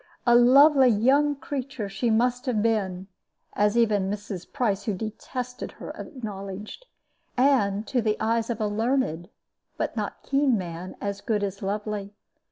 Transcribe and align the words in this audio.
A 0.25 0.33
lovely 0.33 0.89
young 0.89 1.35
creature 1.35 1.87
she 1.87 2.09
must 2.09 2.47
have 2.47 2.59
been 2.63 3.05
(as 3.53 3.77
even 3.77 4.09
Mrs. 4.09 4.51
Price, 4.51 4.85
who 4.85 4.95
detested 4.95 5.73
her, 5.73 5.91
acknowledged), 5.91 6.87
and 7.37 7.85
to 7.85 8.01
the 8.01 8.17
eyes 8.19 8.49
of 8.49 8.59
a 8.59 8.65
learned 8.65 9.29
but 9.77 9.95
not 9.95 10.23
keen 10.23 10.57
man 10.57 10.95
as 10.99 11.21
good 11.21 11.43
as 11.43 11.61
lovely. 11.61 12.15